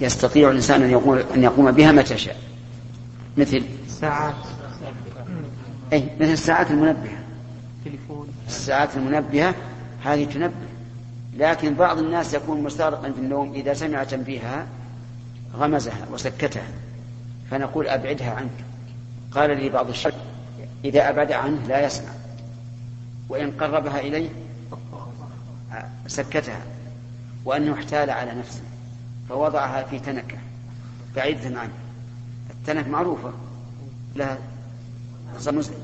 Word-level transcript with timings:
يستطيع 0.00 0.50
الإنسان 0.50 0.82
أن 0.82 0.90
يقوم, 0.90 1.18
أن 1.34 1.42
يقوم 1.42 1.70
بها 1.70 1.92
متى 1.92 2.18
شاء. 2.18 2.36
مثل 3.36 3.62
الساعات 3.86 4.34
أي 5.92 6.08
مثل 6.20 6.32
الساعات 6.32 6.70
المنبهة. 6.70 7.18
تليفون. 7.84 8.28
الساعات 8.46 8.96
المنبهة 8.96 9.54
هذه 10.04 10.24
تنبه. 10.24 10.52
لكن 11.36 11.74
بعض 11.74 11.98
الناس 11.98 12.34
يكون 12.34 12.62
مستغرقا 12.62 13.12
في 13.12 13.18
النوم 13.18 13.52
إذا 13.52 13.74
سمع 13.74 14.04
تنبيهها 14.04 14.66
غمزها 15.56 16.06
وسكتها. 16.12 16.66
فنقول 17.50 17.88
أبعدها 17.88 18.30
عنك. 18.30 18.64
قال 19.30 19.56
لي 19.62 19.68
بعض 19.68 19.88
الشيخ 19.88 20.14
إذا 20.84 21.08
أبعد 21.08 21.32
عنه 21.32 21.66
لا 21.68 21.86
يسمع. 21.86 22.10
وإن 23.28 23.50
قربها 23.50 24.00
إليه 24.00 24.28
سكتها. 26.06 26.60
وأنه 27.44 27.74
احتال 27.74 28.10
على 28.10 28.32
نفسه. 28.34 28.62
فوضعها 29.32 29.82
في 29.82 29.98
تنكة 29.98 30.38
بعيدة 31.16 31.60
عنه 31.60 31.72
التنك 32.50 32.88
معروفة 32.88 33.32
لها 34.16 34.38
مزعج 35.46 35.76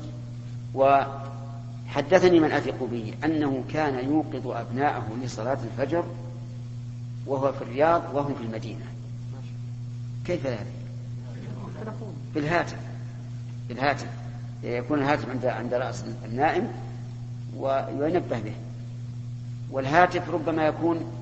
وحدثني 0.73 2.39
من 2.39 2.51
أثق 2.51 2.83
به 2.83 3.13
أنه 3.25 3.63
كان 3.73 4.09
يوقظ 4.09 4.47
أبناءه 4.47 5.07
لصلاة 5.23 5.57
الفجر 5.63 6.03
وهو 7.25 7.51
في 7.51 7.61
الرياض 7.61 8.03
وهم 8.13 8.33
في 8.33 8.43
المدينة. 8.43 8.85
كيف 10.25 10.47
ذلك؟ 10.47 10.73
بالهاتف 12.35 12.77
بالهاتف. 13.69 14.07
يكون 14.63 14.99
الهاتف 14.99 15.29
عند 15.29 15.45
عند 15.45 15.73
رأس 15.73 16.05
النائم 16.25 16.67
وينبه 17.57 18.39
به. 18.39 18.53
والهاتف 19.71 20.29
ربما 20.29 20.67
يكون 20.67 21.18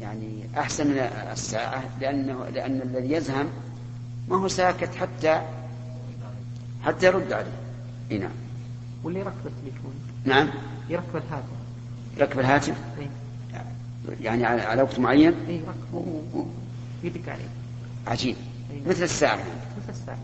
يعني 0.00 0.48
أحسن 0.58 0.86
من 0.86 0.98
الساعة 1.32 1.84
لأنه 2.00 2.48
لأن 2.48 2.80
الذي 2.82 3.12
يزهم 3.12 3.48
ما 4.28 4.36
هو 4.36 4.48
ساكت 4.48 4.94
حتى 4.94 5.42
حتى 6.84 7.06
يرد 7.06 7.32
عليه. 7.32 7.52
إي 8.10 8.18
نعم. 8.18 8.30
واللي 9.04 9.20
يركب 9.20 9.46
التليفون. 9.46 9.94
نعم. 10.24 10.50
يركب 10.88 11.16
الهاتف. 11.16 11.44
يركب 12.16 12.40
الهاتف؟ 12.40 12.76
إي. 12.98 13.08
يعني 14.20 14.44
على, 14.44 14.62
على 14.62 14.82
وقت 14.82 14.98
معين؟ 14.98 15.34
يركبه 15.48 16.46
يدق 17.04 17.32
عليه. 17.32 17.48
عجيب. 18.06 18.36
أي. 18.70 18.80
مثل 18.86 19.02
الساعة. 19.02 19.38
مثل 19.82 19.88
الساعة. 19.88 20.18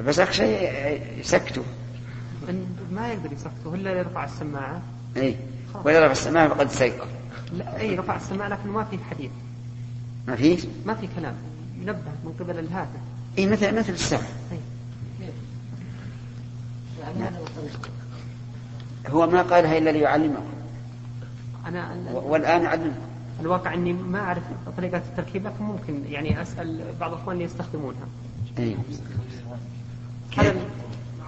بس 0.00 0.18
أخشى 0.18 0.44
يسكته. 1.20 1.62
ما 2.92 3.08
يقدر 3.08 3.32
يسكته 3.32 3.74
إلا 3.74 3.90
يرفع 3.90 4.24
السماعة. 4.24 4.82
إي. 5.16 5.36
ولا 5.84 6.00
رفع 6.04 6.12
السماء 6.12 6.48
فقد 6.48 6.66
استيقظ. 6.66 7.06
لا 7.52 7.80
أي 7.80 7.96
رفع 7.96 8.16
السماعة 8.16 8.48
لكن 8.48 8.68
ما 8.68 8.84
في 8.84 8.98
حديث. 9.10 9.30
ما 10.28 10.36
فيه 10.36 10.58
ما 10.86 10.94
في 10.94 11.08
كلام. 11.16 11.34
ينبه 11.80 12.12
من 12.24 12.32
قبل 12.40 12.58
الهاتف. 12.58 13.00
إي 13.38 13.46
مثل 13.46 13.78
مثل 13.78 13.92
الساعة 13.92 14.22
اي 14.52 14.58
هو 19.08 19.26
ما 19.26 19.42
قالها 19.42 19.78
إلا 19.78 19.90
ليعلمه 19.90 20.38
أنا 21.66 21.92
ال- 21.94 22.14
و- 22.16 22.32
والآن 22.32 22.62
يعلمه 22.62 22.96
الواقع 23.40 23.74
إني 23.74 23.92
ما 23.92 24.18
أعرف 24.20 24.42
طريقة 24.76 24.98
التركيب 24.98 25.46
لكن 25.46 25.64
ممكن 25.64 26.04
يعني 26.10 26.42
أسأل 26.42 26.84
بعض 27.00 27.12
اخواني 27.14 27.44
يستخدمونها. 27.44 28.06
إي. 28.58 28.76
هذا 30.36 30.54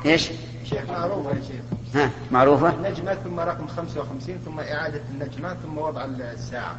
إيش؟ 0.06 0.30
شيخ 0.70 0.90
معروفة 0.90 1.30
يا 1.30 1.42
شيخ. 1.42 1.62
ها 1.94 2.10
معروفة؟ 2.32 2.74
النجمة 2.74 3.14
ثم 3.14 3.40
رقم 3.40 3.66
55 3.66 4.38
ثم 4.44 4.60
إعادة 4.60 5.00
النجمة 5.14 5.54
ثم 5.54 5.78
وضع 5.78 6.04
الساعة. 6.04 6.76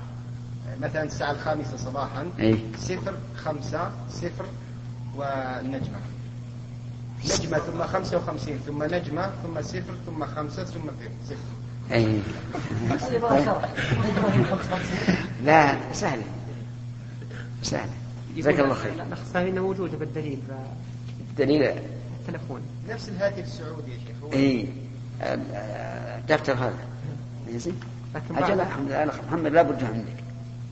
مثلا 0.81 1.03
الساعة 1.03 1.31
الخامسة 1.31 1.77
صباحا 1.77 2.27
اي 2.39 2.59
صفر 2.77 3.13
خمسة 3.35 3.91
صفر 4.09 4.45
والنجمة. 5.15 5.97
نجمة 7.25 7.57
ثم 7.57 7.83
55 7.83 8.59
ثم 8.65 8.83
نجمة 8.83 9.31
ثم 9.43 9.61
صفر 9.61 9.93
ثم 10.05 10.25
خمسة 10.25 10.63
ثم 10.63 10.89
صفر. 11.25 11.35
اي 11.91 12.19
لا 15.43 15.93
سهلة. 15.93 16.23
سهلة. 17.63 17.91
جزاك 18.35 18.59
الله 18.59 18.73
خير. 18.73 19.05
إنه 19.35 19.61
موجوده 19.61 19.97
بالدليل. 19.97 20.39
دليل 21.37 21.73
بالتلفون 22.27 22.61
نفس 22.89 23.09
الهاتف 23.09 23.39
السعودي 23.39 23.91
يا 23.91 23.97
شيخ 23.97 24.23
هو 24.23 24.33
اي 24.33 24.67
الدفتر 25.21 26.53
هذا. 26.53 26.73
زين 27.49 27.79
أجل 28.31 28.61
الحمد 28.61 28.91
لله. 28.91 29.11
محمد 29.27 29.51
لا 29.51 29.61
بد 29.61 29.83
عندك. 29.83 30.23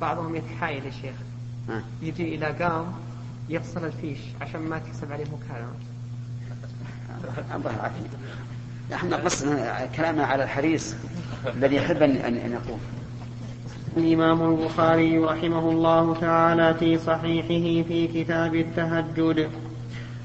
بعضهم 0.01 0.35
يتحايل 0.35 0.85
يا 0.85 0.91
شيخ. 0.91 1.15
يجي 2.01 2.35
إلى 2.35 2.45
قام 2.45 2.85
يفصل 3.49 3.85
الفيش 3.85 4.19
عشان 4.41 4.61
ما 4.61 4.79
تحسب 4.79 5.11
عليه 5.11 5.25
مكالمة. 5.25 5.73
الله 7.55 7.71
العافية 7.75 8.09
إحنا 8.93 9.17
قصنا 9.17 9.85
كلامنا 9.85 10.25
على 10.25 10.43
الحريص 10.43 10.95
الذي 11.47 11.75
يحب 11.75 12.01
ان 12.01 12.51
يقوم 12.51 12.79
الإمام 13.97 14.51
البخاري 14.51 15.17
رحمه 15.17 15.69
الله 15.69 16.15
تعالى 16.21 16.73
في 16.73 16.97
صحيحه 16.97 17.87
في 17.87 18.07
كتاب 18.07 18.55
التهجد. 18.55 19.49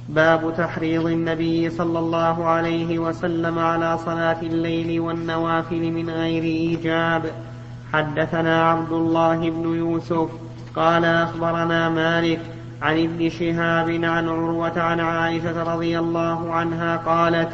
باب 0.09 0.55
تحريض 0.59 1.07
النبي 1.07 1.71
صلى 1.71 1.99
الله 1.99 2.45
عليه 2.45 2.99
وسلم 2.99 3.59
على 3.59 3.99
صلاة 3.99 4.43
الليل 4.43 5.01
والنوافل 5.01 5.93
من 5.93 6.11
غير 6.11 6.43
إيجاب. 6.43 7.23
حدثنا 7.93 8.71
عبد 8.71 8.93
الله 8.93 9.51
بن 9.51 9.75
يوسف 9.75 10.29
قال 10.77 11.05
أخبرنا 11.05 11.89
مالك 11.89 12.41
عن 12.83 12.99
ابن 12.99 13.29
شهاب 13.29 13.91
عن 13.91 14.29
عروة 14.29 14.81
عن 14.81 15.01
عائشة 15.01 15.75
رضي 15.75 15.99
الله 15.99 16.53
عنها 16.53 16.97
قالت 16.97 17.49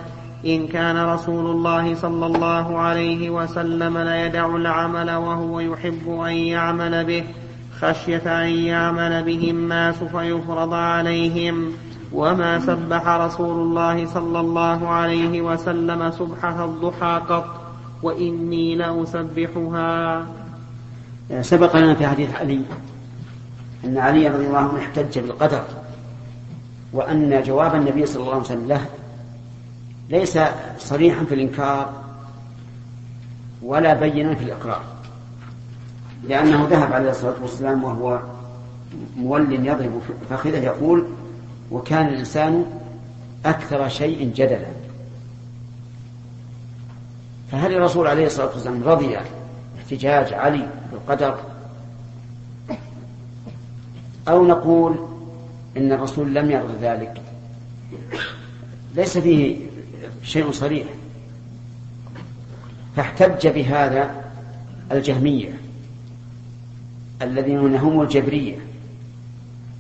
إن 0.47 0.67
كان 0.67 0.97
رسول 0.97 1.47
الله 1.47 1.95
صلى 1.95 2.27
الله 2.27 2.79
عليه 2.79 3.31
وسلم 3.31 3.99
ليدع 3.99 4.47
العمل 4.47 5.11
وهو 5.11 5.61
يحب 5.61 6.21
أن 6.21 6.33
يعمل 6.33 7.05
به 7.05 7.25
خشية 7.81 8.45
أن 8.45 8.49
يعمل 8.49 9.23
به 9.23 9.51
الناس 9.51 9.95
فيفرض 9.95 10.75
عليهم. 10.75 11.73
وما 12.13 12.61
سبح 12.61 13.09
رسول 13.09 13.57
الله 13.63 14.07
صلى 14.07 14.41
الله 14.41 14.89
عليه 14.89 15.43
وسلم 15.43 16.11
سبحة 16.11 16.65
الضحى 16.65 17.21
قط 17.29 17.61
وإني 18.03 18.75
لأسبحها. 18.77 20.27
سبق 21.41 21.77
لنا 21.77 21.95
في 21.95 22.07
حديث 22.07 22.35
علي 22.35 22.61
أن 23.85 23.99
علي 23.99 24.29
رضي 24.29 24.47
الله 24.47 24.59
عنه 24.59 24.79
احتج 24.79 25.19
بالقدر 25.19 25.65
وأن 26.93 27.43
جواب 27.43 27.75
النبي 27.75 28.07
صلى 28.07 28.23
الله 28.23 28.35
عليه 28.35 28.45
وسلم 28.45 28.67
له 28.69 28.87
ليس 30.11 30.39
صريحا 30.79 31.25
في 31.25 31.35
الإنكار 31.35 31.93
ولا 33.63 33.95
بينا 33.95 34.35
في 34.35 34.45
الإقرار 34.45 34.83
لأنه 36.29 36.67
ذهب 36.71 36.93
عليه 36.93 37.11
الصلاة 37.11 37.35
والسلام 37.43 37.85
وهو 37.85 38.21
مول 39.17 39.67
يضرب 39.67 40.01
فخذه 40.31 40.59
يقول 40.59 41.05
وكان 41.71 42.07
الإنسان 42.09 42.65
أكثر 43.47 43.89
شيء 43.89 44.33
جدلا. 44.35 44.67
فهل 47.53 47.75
الرسول 47.75 48.07
عليه 48.07 48.27
الصلاة 48.27 48.47
والسلام 48.47 48.83
رضي 48.85 49.19
احتجاج 49.79 50.33
علي 50.33 50.69
بالقدر؟ 50.93 51.39
أو 54.29 54.47
نقول 54.47 54.97
إن 55.77 55.93
الرسول 55.93 56.35
لم 56.35 56.51
يرض 56.51 56.79
ذلك؟ 56.81 57.23
ليس 58.95 59.19
فيه 59.19 59.57
شيء 60.23 60.51
صريح. 60.51 60.87
فاحتج 62.97 63.49
بهذا 63.49 64.25
الجهمية 64.93 65.59
الذين 67.23 67.77
هم 67.77 68.01
الجبرية. 68.01 68.57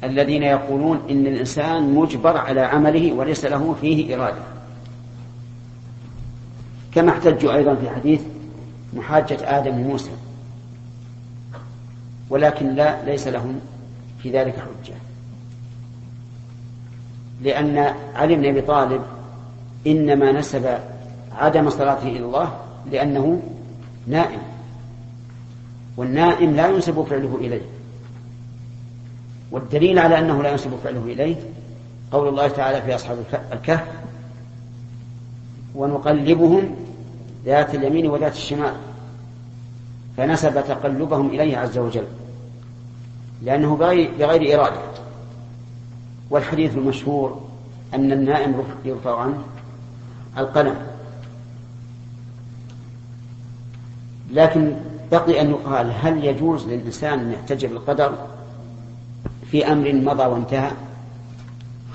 الذين 0.04 0.42
يقولون 0.42 1.00
إن 1.10 1.26
الإنسان 1.26 1.94
مجبر 1.94 2.36
على 2.36 2.60
عمله 2.60 3.12
وليس 3.12 3.44
له 3.44 3.76
فيه 3.80 4.16
إرادة. 4.16 4.42
كما 6.92 7.10
احتجوا 7.10 7.54
أيضا 7.54 7.74
في 7.74 7.90
حديث 7.90 8.20
محاجة 8.94 9.58
آدم 9.58 9.70
لموسى 9.70 10.10
ولكن 12.30 12.74
لا 12.74 13.04
ليس 13.04 13.28
لهم 13.28 13.60
في 14.22 14.30
ذلك 14.30 14.54
حجة. 14.54 14.94
لأن 17.42 17.94
علي 18.14 18.34
بن 18.34 18.46
أبي 18.46 18.60
طالب 18.60 19.02
إنما 19.86 20.32
نسب 20.32 20.78
عدم 21.32 21.70
صلاته 21.70 22.08
إلى 22.08 22.24
الله 22.24 22.58
لأنه 22.92 23.42
نائم 24.06 24.40
والنائم 25.96 26.56
لا 26.56 26.68
ينسب 26.68 27.02
فعله 27.02 27.36
إليه. 27.40 27.75
والدليل 29.50 29.98
على 29.98 30.18
أنه 30.18 30.42
لا 30.42 30.50
ينسب 30.50 30.70
فعله 30.84 31.04
إليه 31.04 31.36
قول 32.12 32.28
الله 32.28 32.48
تعالى 32.48 32.82
في 32.82 32.94
أصحاب 32.94 33.18
الكهف 33.52 33.84
ونقلبهم 35.74 36.76
ذات 37.44 37.74
اليمين 37.74 38.06
وذات 38.10 38.32
الشمال 38.32 38.74
فنسب 40.16 40.64
تقلبهم 40.64 41.28
إليه 41.28 41.56
عز 41.56 41.78
وجل 41.78 42.06
لأنه 43.42 43.76
بغير, 43.76 44.60
إرادة. 44.60 44.80
والحديث 46.30 46.74
المشهور 46.74 47.40
أن 47.94 48.12
النائم 48.12 48.64
يرفع 48.84 49.20
عنه 49.20 49.38
القلم. 50.38 50.76
لكن 54.32 54.76
بقي 55.12 55.40
أن 55.40 55.50
يقال 55.50 55.92
هل 56.00 56.24
يجوز 56.24 56.66
للإنسان 56.66 57.20
أن 57.20 57.32
يحتج 57.32 57.66
بالقدر 57.66 58.14
في 59.50 59.72
أمر 59.72 59.92
مضى 59.92 60.24
وانتهى 60.24 60.70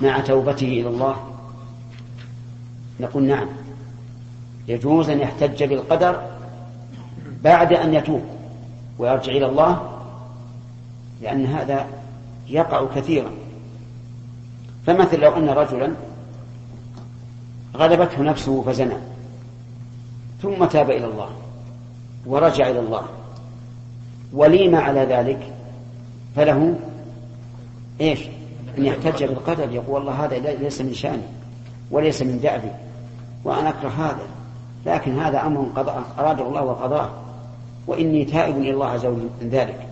مع 0.00 0.20
توبته 0.20 0.66
إلى 0.66 0.88
الله؟ 0.88 1.16
نقول 3.00 3.24
نعم. 3.24 3.48
يجوز 4.68 5.10
أن 5.10 5.20
يحتج 5.20 5.64
بالقدر 5.64 6.22
بعد 7.44 7.72
أن 7.72 7.94
يتوب 7.94 8.22
ويرجع 8.98 9.32
إلى 9.32 9.46
الله 9.46 10.00
لأن 11.22 11.46
هذا 11.46 11.86
يقع 12.48 12.86
كثيرا. 12.94 13.30
فمثل 14.86 15.20
لو 15.20 15.36
أن 15.36 15.48
رجلا 15.48 15.92
غلبته 17.76 18.22
نفسه 18.22 18.62
فزنى 18.62 18.94
ثم 20.42 20.64
تاب 20.64 20.90
إلى 20.90 21.06
الله 21.06 21.28
ورجع 22.26 22.70
إلى 22.70 22.80
الله 22.80 23.02
وليم 24.32 24.76
على 24.76 25.00
ذلك 25.00 25.52
فله 26.36 26.74
إيش؟ 28.02 28.20
أن 28.78 28.84
يحتج 28.84 29.24
بالقدر 29.24 29.72
يقول 29.72 29.94
والله 29.94 30.24
هذا 30.24 30.38
ليس 30.38 30.80
من 30.80 30.94
شأني 30.94 31.22
وليس 31.90 32.22
من 32.22 32.40
دأبي 32.40 32.70
وأنا 33.44 33.68
أكره 33.68 33.88
هذا 33.88 34.26
لكن 34.86 35.18
هذا 35.18 35.46
أمر 35.46 35.66
قضاء 35.76 36.02
اراده 36.18 36.46
الله 36.48 36.62
وقضاه 36.62 37.10
وإني 37.86 38.24
تائب 38.24 38.56
إلى 38.56 38.70
الله 38.70 38.86
عز 38.86 39.06
وجل 39.06 39.28
من 39.42 39.48
ذلك. 39.48 39.86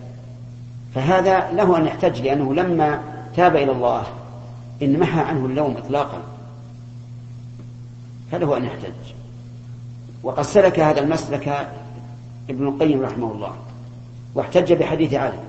فهذا 0.95 1.51
له 1.51 1.77
أن 1.77 1.87
يحتج 1.87 2.21
لأنه 2.21 2.53
لما 2.53 3.01
تاب 3.35 3.55
إلى 3.55 3.71
الله 3.71 4.03
ان 4.81 4.99
محى 4.99 5.19
عنه 5.19 5.45
اللوم 5.45 5.77
اطلاقا. 5.77 6.21
فله 8.31 8.57
أن 8.57 8.65
يحتج. 8.65 8.93
وقد 10.23 10.43
سلك 10.43 10.79
هذا 10.79 10.99
المسلك 10.99 11.69
ابن 12.49 12.67
القيم 12.67 13.01
رحمه 13.01 13.31
الله 13.31 13.55
واحتج 14.35 14.73
بحديث 14.73 15.13
علي 15.13 15.39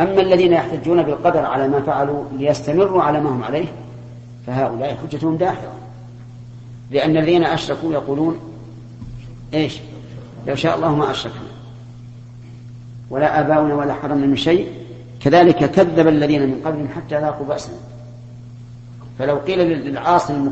أما 0.00 0.20
الذين 0.20 0.52
يحتجون 0.52 1.02
بالقدر 1.02 1.44
على 1.44 1.68
ما 1.68 1.80
فعلوا 1.80 2.24
ليستمروا 2.38 3.02
على 3.02 3.20
ما 3.20 3.30
هم 3.30 3.44
عليه 3.44 3.66
فهؤلاء 4.46 4.96
حجتهم 4.96 5.36
داحضة 5.36 5.72
لأن 6.90 7.16
الذين 7.16 7.44
أشركوا 7.44 7.92
يقولون 7.92 8.38
إيش؟ 9.54 9.80
لو 10.46 10.54
شاء 10.54 10.76
الله 10.76 10.94
ما 10.94 11.10
أشركنا. 11.10 11.40
ولا 13.10 13.40
آباؤنا 13.40 13.74
ولا 13.74 13.94
حرمنا 13.94 14.26
من 14.26 14.36
شيء. 14.36 14.72
كذلك 15.20 15.70
كذب 15.70 16.08
الذين 16.08 16.42
من 16.42 16.60
قبلهم 16.64 16.88
حتى 16.88 17.20
ذاقوا 17.20 17.46
بأسنا. 17.46 17.74
فلو 19.18 19.36
قيل 19.36 19.58
للعاصي 19.58 20.50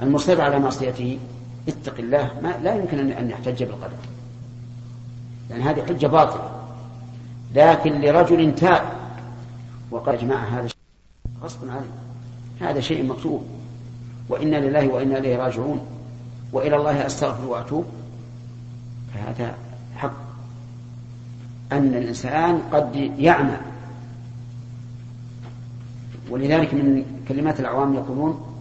المصر 0.00 0.40
على 0.40 0.58
معصيته 0.58 1.18
اتق 1.68 1.94
الله 1.98 2.30
ما 2.42 2.54
لا 2.62 2.74
يمكن 2.74 3.12
أن 3.12 3.30
يحتج 3.30 3.62
بالقدر. 3.62 3.96
لأن 5.50 5.60
هذه 5.60 5.82
حجة 5.88 6.06
باطلة. 6.06 6.55
لكن 7.56 8.00
لرجل 8.00 8.54
تاب. 8.54 8.82
وقال 9.90 10.14
يا 10.14 10.20
جماعة 10.20 10.44
هذا 10.44 10.68
غصب 11.42 11.58
عليه. 11.68 12.70
هذا 12.70 12.80
شيء 12.80 13.06
مكتوب. 13.06 13.46
وإنا 14.28 14.56
لله 14.56 14.88
وإنا 14.88 15.18
إليه 15.18 15.36
راجعون. 15.36 15.80
وإلى 16.52 16.76
الله 16.76 17.06
أستغفر 17.06 17.44
وأتوب. 17.44 17.84
فهذا 19.14 19.54
حق. 19.96 20.12
أن 21.72 21.94
الإنسان 21.94 22.62
قد 22.72 22.96
يعمى 23.18 23.56
ولذلك 26.30 26.74
من 26.74 27.04
كلمات 27.28 27.60
العوام 27.60 27.94
يقولون 27.94 28.56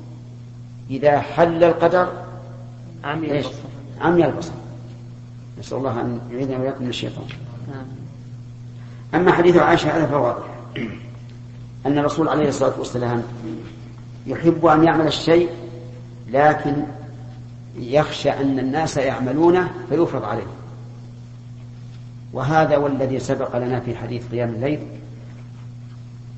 إذا 0.89 1.19
حل 1.19 1.63
القدر 1.63 2.25
عمي 3.03 3.31
البصر. 3.31 3.51
عمي 4.01 4.25
البصر. 4.25 4.51
نسأل 5.59 5.77
الله 5.77 6.01
أن 6.01 6.19
يعيذنا 6.31 6.57
وإياكم 6.57 6.83
من 6.83 6.89
الشيطان. 6.89 7.25
نعم 7.67 8.04
أما 9.13 9.31
حديث 9.31 9.57
عائشة 9.57 9.97
هذا 9.97 10.05
فواضح 10.05 10.43
أن 11.85 11.97
الرسول 11.97 12.27
عليه 12.27 12.47
الصلاة 12.49 12.79
والسلام 12.79 13.23
يحب 14.27 14.65
أن 14.65 14.83
يعمل 14.83 15.07
الشيء 15.07 15.49
لكن 16.31 16.75
يخشى 17.77 18.29
أن 18.29 18.59
الناس 18.59 18.97
يعملونه 18.97 19.69
فيفرض 19.89 20.23
عليه. 20.23 20.47
وهذا 22.33 22.77
والذي 22.77 23.19
سبق 23.19 23.57
لنا 23.57 23.79
في 23.79 23.95
حديث 23.95 24.27
قيام 24.31 24.49
الليل. 24.49 24.79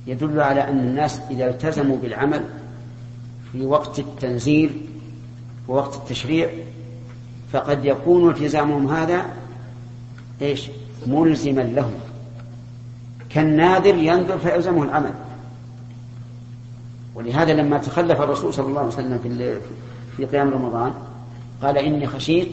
يدل 0.08 0.40
على 0.42 0.64
أن 0.64 0.80
الناس 0.80 1.20
إذا 1.32 1.50
التزموا 1.50 1.98
بالعمل 1.98 2.44
في 3.52 3.66
وقت 3.66 4.00
التنزيل 4.00 4.82
ووقت 5.68 5.96
التشريع 5.96 6.50
فقد 7.54 7.86
يكون 7.86 8.30
التزامهم 8.30 8.88
هذا 8.88 9.26
إيش؟ 10.42 10.70
ملزما 11.08 11.62
لهم. 11.62 11.94
كالناذر 13.30 13.96
ينذر 13.96 14.38
فيلزمه 14.38 14.84
العمل 14.84 15.14
ولهذا 17.16 17.54
لما 17.54 17.78
تخلف 17.78 18.22
الرسول 18.22 18.54
صلى 18.54 18.68
الله 18.68 18.80
عليه 18.80 18.90
وسلم 18.90 19.20
في 19.20 19.60
في 20.18 20.26
قيام 20.26 20.50
رمضان 20.50 20.94
قال 21.62 21.78
إني 21.78 22.08
خشيت 22.08 22.50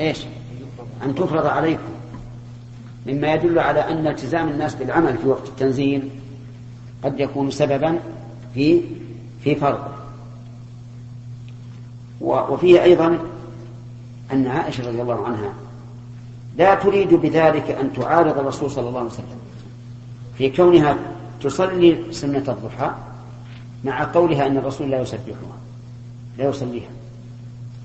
إيش؟ 0.00 0.24
أن 1.04 1.14
تفرض 1.14 1.46
عليكم. 1.46 1.82
مما 3.06 3.34
يدل 3.34 3.58
على 3.58 3.80
أن 3.80 4.06
التزام 4.06 4.48
الناس 4.48 4.74
بالعمل 4.74 5.18
في 5.18 5.28
وقت 5.28 5.48
التنزيل 5.48 6.10
قد 7.04 7.20
يكون 7.20 7.50
سببا 7.50 7.98
في 8.54 8.80
في 9.40 9.54
فرض. 9.54 9.80
وفيه 12.20 12.82
أيضا 12.82 13.18
أن 14.32 14.46
عائشة 14.46 14.88
رضي 14.88 15.02
الله 15.02 15.26
عنها 15.26 15.52
لا 16.56 16.74
تريد 16.74 17.14
بذلك 17.14 17.70
أن 17.70 17.92
تعارض 17.92 18.38
الرسول 18.38 18.70
صلى 18.70 18.88
الله 18.88 18.98
عليه 18.98 19.10
وسلم. 19.10 19.43
في 20.38 20.50
كونها 20.50 20.96
تصلي 21.40 22.12
سنة 22.12 22.44
الضحى 22.48 22.90
مع 23.84 24.04
قولها 24.04 24.46
أن 24.46 24.56
الرسول 24.56 24.90
لا 24.90 25.00
يسبحها 25.00 25.56
لا 26.38 26.48
يصليها. 26.48 26.90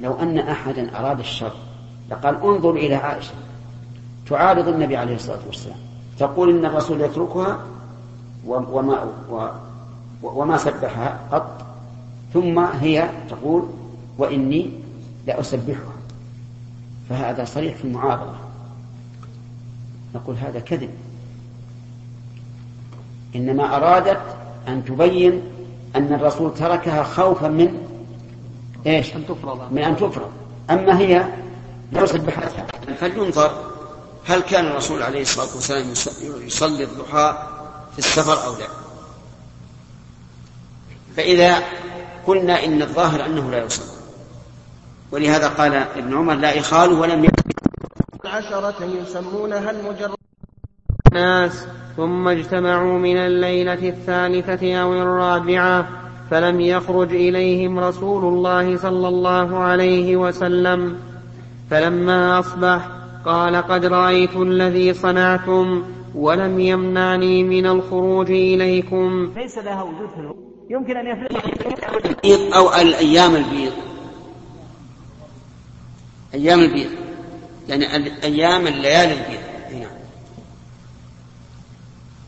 لو 0.02 0.14
أن 0.14 0.38
أحدا 0.38 1.00
أراد 1.00 1.20
الشر 1.20 1.54
لقال 2.12 2.44
انظر 2.44 2.72
إلى 2.72 2.96
عائشة 2.96 3.34
تعارض 4.30 4.68
النبي 4.68 4.98
عليه 4.98 5.16
الصلاة 5.16 5.40
والسلام 5.48 5.78
تقول 6.20 6.50
إن 6.58 6.66
الرسول 6.66 7.02
يتركها 7.02 7.60
وما, 8.46 9.08
وما 10.24 10.58
سبحها 10.58 11.20
قط 11.32 11.66
ثم 12.34 12.60
هي 12.60 13.10
تقول 13.30 13.64
وإني 14.18 14.72
لأسبحها. 15.28 15.94
فهذا 17.10 17.46
صريح 17.46 17.76
في 17.76 17.84
المعارضة. 17.84 18.36
نقول 20.16 20.36
هذا 20.36 20.60
كذب. 20.60 20.90
إنما 23.36 23.76
أرادت 23.76 24.22
أن 24.68 24.86
تبين 24.86 25.42
أن 25.96 26.14
الرسول 26.14 26.54
تركها 26.54 27.04
خوفا 27.04 27.48
من 27.48 27.88
إيش؟ 28.88 29.16
أن 29.16 29.28
تفرض. 29.28 29.72
من 29.72 29.84
أن 29.84 29.96
تفرض. 29.96 30.32
أما 30.70 31.00
هي 31.00 31.26
لو 31.92 32.06
سبحتها 32.06 32.68
فلينظر 33.00 33.70
هل 34.26 34.42
كان 34.42 34.66
الرسول 34.66 35.04
عليه 35.04 35.22
الصلاة 35.22 35.56
والسلام 35.56 35.94
يصلي 36.46 36.84
الضحى 36.84 37.48
في 37.94 38.00
السفر 38.00 38.46
أو 38.46 38.56
لا. 38.56 38.68
فإذا 41.18 41.64
قلنا 42.28 42.66
إن 42.66 42.82
الظاهر 42.82 43.26
أنه 43.26 43.52
لا 43.52 43.64
يصلي. 43.64 44.00
ولهذا 45.12 45.48
قال 45.48 45.74
ابن 45.74 46.18
عمر 46.18 46.34
لا 46.34 46.60
إخال 46.60 46.94
ولم 46.94 47.26
يكن 47.26 47.40
عشرة 48.26 48.84
يسمونها 48.84 49.72
المجرد. 49.72 50.16
الناس 51.08 51.66
ثم 52.00 52.28
اجتمعوا 52.28 53.00
من 53.00 53.18
الليلة 53.18 53.90
الثالثة 53.90 54.76
أو 54.76 54.94
الرابعة 54.94 55.88
فلم 56.32 56.62
يخرج 56.62 57.16
إليهم 57.16 57.80
رسول 57.80 58.34
الله 58.34 58.78
صلى 58.78 59.08
الله 59.08 59.58
عليه 59.58 60.16
وسلم. 60.16 60.98
فلما 61.70 62.40
أصبح 62.40 62.90
قال 63.26 63.56
قد 63.56 63.86
رأيت 63.86 64.36
الذي 64.36 64.94
صنعتم 64.94 65.84
ولم 66.16 66.60
يمنعني 66.60 67.44
من 67.44 67.66
الخروج 67.66 68.32
إليكم. 68.32 69.34
ليس 69.36 69.58
لها 69.58 69.84
وجود 69.84 70.10
في 70.16 70.34
يمكن 70.70 70.98
أن 70.98 71.08
يفعل 71.08 72.54
أو 72.54 72.82
الأيام 72.82 73.36
البيض. 73.36 73.74
أيام 76.34 76.60
البيض. 76.60 76.90
يعني 77.70 77.86
أيام 78.24 78.68
الليالي 78.68 79.14
البيض. 79.14 79.49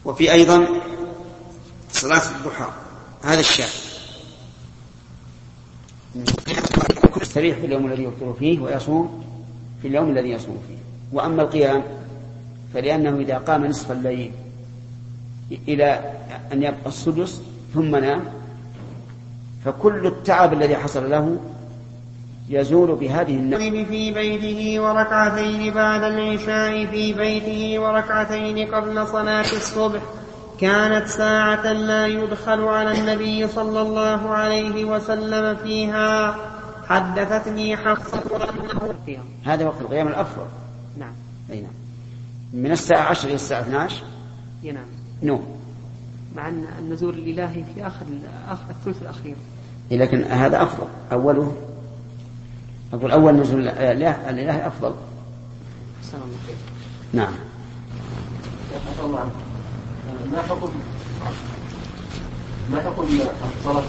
وفي 0.05 0.31
أيضا 0.31 0.67
صلاة 1.91 2.21
الضحى 2.37 2.69
هذا 3.23 3.39
الشاهد. 3.39 3.69
يستريح 7.21 7.57
في 7.57 7.65
اليوم 7.65 7.85
الذي 7.85 8.03
يفطر 8.03 8.33
فيه 8.39 8.59
ويصوم 8.59 9.23
في 9.81 9.87
اليوم 9.87 10.09
الذي 10.09 10.29
يصوم 10.29 10.57
فيه. 10.67 10.77
وأما 11.13 11.41
القيام 11.41 11.83
فلأنه 12.73 13.17
إذا 13.19 13.37
قام 13.37 13.65
نصف 13.65 13.91
الليل 13.91 14.31
إلى 15.67 16.13
أن 16.53 16.63
يبقى 16.63 16.87
السدس 16.87 17.41
ثم 17.73 17.95
نام 17.95 18.23
فكل 19.65 20.07
التعب 20.07 20.53
الذي 20.53 20.75
حصل 20.75 21.09
له 21.09 21.37
يزول 22.49 22.95
بهذه 22.95 23.35
النوم 23.35 23.85
في 23.85 24.11
بيته 24.11 24.79
وركعتين 24.81 25.73
بعد 25.73 26.03
العشاء 26.03 26.85
في 26.85 27.13
بيته 27.13 27.79
وركعتين 27.79 28.73
قبل 28.75 29.07
صلاة 29.07 29.41
الصبح. 29.41 30.01
كانت 30.59 31.07
ساعة 31.07 31.71
لا 31.71 32.07
يدخل 32.07 32.63
على 32.63 32.99
النبي 32.99 33.47
صلى 33.47 33.81
الله 33.81 34.29
عليه 34.29 34.85
وسلم 34.85 35.55
فيها. 35.55 36.35
حدثتني 36.87 37.77
حفصة 37.77 38.23
هذا 39.43 39.65
وقت 39.65 39.81
القيام 39.81 40.07
الأفضل. 40.07 40.45
نعم. 40.97 41.13
أي 41.51 41.61
نعم. 41.61 41.71
من 42.53 42.71
الساعة 42.71 43.01
10 43.01 43.25
إلى 43.27 43.35
الساعة 43.35 43.61
12 43.61 44.03
ينام 44.63 44.85
نوم 45.23 45.61
مع 46.35 46.47
أن 46.47 46.65
النزول 46.79 47.13
الإلهي 47.13 47.63
في 47.63 47.87
آخر 47.87 48.05
الثلث 48.69 49.01
الأخير. 49.01 49.35
لكن 49.91 50.23
هذا 50.23 50.63
أفضل. 50.63 50.87
أوله 51.11 51.55
أقول 52.93 53.11
أول 53.11 53.33
نزول 53.35 53.67
الإلهي 53.67 54.67
أفضل. 54.67 54.93
نعم. 57.13 57.33
ما 60.31 60.41
حكم 60.49 60.69
ما 62.71 62.81
حكم 62.81 63.07
صلاة 63.63 63.83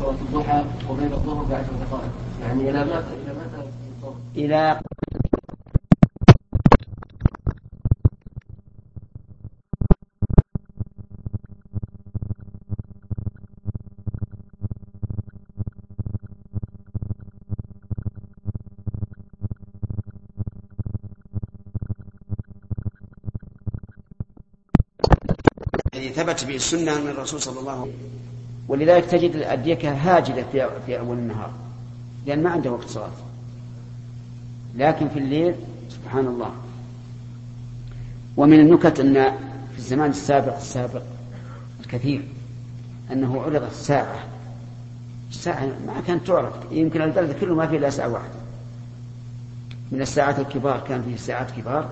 صلاة 0.00 0.10
الضحى 0.10 0.64
وبين 0.90 1.12
الظهر 1.12 1.44
بعشر 1.44 1.72
دقائق 1.90 2.10
يعني 2.42 2.70
إلى 2.70 2.84
متى 2.84 2.96
إلى 2.96 3.32
متى 3.34 3.66
إلى 4.36 4.80
ثبت 26.18 26.44
به 26.44 26.56
السنة 26.56 27.00
من 27.00 27.08
الرسول 27.08 27.40
صلى 27.40 27.60
الله 27.60 27.72
عليه 27.72 27.80
وسلم. 27.80 27.94
ولذلك 28.68 29.04
تجد 29.04 29.34
الأديكة 29.34 29.92
هاجدة 29.92 30.44
في, 30.52 30.68
في 30.86 30.98
أول 30.98 31.18
النهار 31.18 31.50
لأن 32.26 32.42
ما 32.42 32.50
عنده 32.50 32.72
وقت 32.72 32.88
صلاة. 32.88 33.10
لكن 34.76 35.08
في 35.08 35.18
الليل 35.18 35.54
سبحان 35.90 36.26
الله 36.26 36.50
ومن 38.36 38.60
النكت 38.60 39.00
أن 39.00 39.14
في 39.72 39.78
الزمان 39.78 40.10
السابق 40.10 40.56
السابق 40.56 41.02
الكثير 41.80 42.22
أنه 43.12 43.42
عرضت 43.42 43.70
الساعة. 43.70 44.24
الساعة 45.30 45.66
ما 45.86 46.00
كانت 46.06 46.26
تعرف 46.26 46.54
يمكن 46.70 47.02
البلد 47.02 47.36
كله 47.40 47.54
ما 47.54 47.66
فيه 47.66 47.76
إلا 47.76 47.90
ساعة 47.90 48.08
واحدة. 48.08 48.38
من 49.92 50.02
الساعات 50.02 50.38
الكبار 50.38 50.80
كان 50.88 51.02
فيه 51.02 51.16
ساعات 51.16 51.50
كبار. 51.50 51.88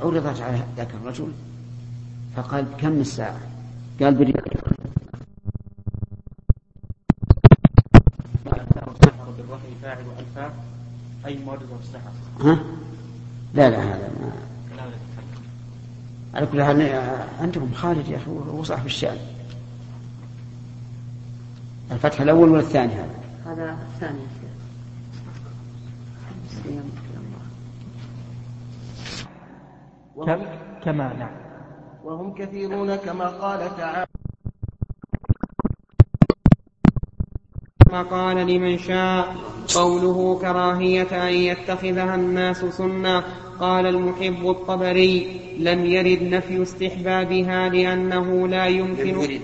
عرضت 0.00 0.40
على 0.40 0.62
ذاك 0.76 0.88
الرجل 1.02 1.32
فقال 2.36 2.66
كم 2.78 3.00
الساعة؟ 3.00 3.40
قال 4.00 4.14
بريال. 4.14 4.44
فاعل 11.22 11.38
مستحق 11.80 12.12
ها؟ 12.40 12.58
لا 13.54 13.70
لا 13.70 13.78
هذا 13.78 14.10
ما. 14.20 14.32
على 16.34 16.46
كل 16.46 16.62
حال 16.62 16.82
عندكم 17.40 17.72
خالد 17.74 18.08
يا 18.08 18.16
أخي 18.16 18.30
هو 18.30 18.64
صاحب 18.64 18.86
الشأن. 18.86 19.18
الفتح 21.90 22.20
الأول 22.20 22.48
ولا 22.48 22.60
الثاني 22.60 22.92
هذا؟ 22.92 23.14
هذا 23.46 23.78
الثاني. 23.94 24.20
كما 30.84 31.12
نعم. 31.12 31.49
وهم 32.04 32.34
كثيرون 32.34 32.96
كما 32.96 33.28
قال 33.28 33.76
تعالى 33.76 34.06
قال 38.10 38.36
لمن 38.36 38.78
شاء 38.78 39.36
قوله 39.74 40.38
كراهية 40.40 41.28
أن 41.28 41.34
يتخذها 41.34 42.14
الناس 42.14 42.64
سنة 42.64 43.24
قال 43.60 43.86
المحب 43.86 44.50
الطبري 44.50 45.40
لم 45.58 45.86
يرد 45.86 46.22
نفي 46.22 46.62
استحبابها 46.62 47.68
لأنه 47.68 48.48
لا 48.48 48.66
يمكن 48.66 49.40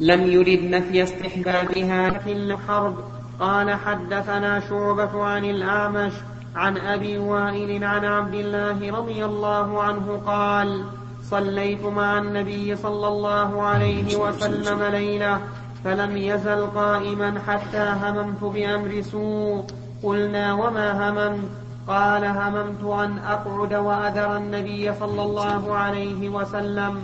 لم 0.00 0.26
يرد. 0.26 0.70
نفي 0.70 1.02
استحبابها 1.02 2.18
في 2.18 2.32
الحرب. 2.32 2.96
قال 3.40 3.70
حدثنا 3.70 4.60
شعبة 4.60 5.24
عن 5.24 5.44
الأعمش 5.44 6.12
عن 6.56 6.76
أبي 6.78 7.18
وائل 7.18 7.84
عن 7.84 8.04
عبد 8.04 8.34
الله 8.34 8.98
رضي 8.98 9.24
الله 9.24 9.82
عنه 9.82 10.22
قال 10.26 10.84
صليت 11.22 11.84
مع 11.84 12.18
النبي 12.18 12.76
صلى 12.76 13.08
الله 13.08 13.62
عليه 13.62 14.16
وسلم 14.16 14.82
ليلة 14.82 15.40
فلم 15.84 16.16
يزل 16.16 16.66
قائما 16.66 17.40
حتى 17.46 17.94
هممت 18.02 18.44
بأمر 18.44 19.02
سوء. 19.02 19.64
قلنا 20.02 20.54
وما 20.54 20.88
هممت؟ 21.10 21.48
قال 21.88 22.24
هممت 22.24 22.84
أن 22.84 23.18
أقعد 23.18 23.74
وأذر 23.74 24.36
النبي 24.36 24.94
صلى 25.00 25.22
الله 25.22 25.74
عليه 25.74 26.28
وسلم. 26.28 26.94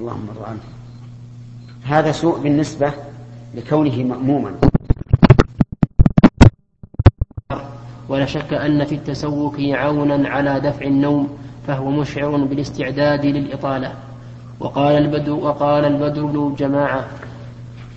اللهم 0.00 0.28
عنه 0.46 0.64
هذا 1.84 2.12
سوء 2.12 2.38
بالنسبة 2.38 2.92
لكونه 3.54 3.96
مأموما. 4.04 4.52
ولا 8.08 8.26
شك 8.26 8.52
أن 8.54 8.84
في 8.84 8.94
التسوك 8.94 9.60
عونا 9.60 10.28
على 10.28 10.60
دفع 10.60 10.86
النوم 10.86 11.28
فهو 11.66 11.90
مشعر 11.90 12.36
بالاستعداد 12.36 13.26
للإطالة. 13.26 13.92
وقال 14.60 14.96
البدر 14.96 15.32
وقال 15.32 15.84
البدر 15.84 16.54
جماعة 16.58 17.04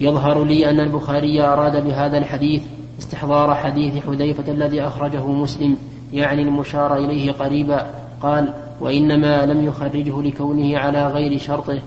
يظهر 0.02 0.44
لي 0.44 0.70
أن 0.70 0.80
البخاري 0.80 1.42
أراد 1.42 1.86
بهذا 1.86 2.18
الحديث 2.18 2.64
استحضار 3.00 3.56
حديث 3.56 4.06
حذيفة 4.06 4.52
الذي 4.52 4.82
أخرجه 4.82 5.28
مسلم 5.28 5.78
يعني 6.14 6.42
المشار 6.42 6.96
إليه 6.98 7.32
قريبا. 7.32 7.86
قال 8.22 8.54
وإنما 8.82 9.46
لم 9.46 9.66
يخرجه 9.66 10.22
لكونه 10.22 10.78
على 10.78 11.08
غير 11.08 11.38
شرطه 11.38 11.80